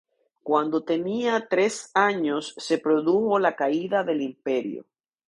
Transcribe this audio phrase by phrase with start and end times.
[0.41, 4.87] Cuando tenía tres años, se produjo la caída del Imperio.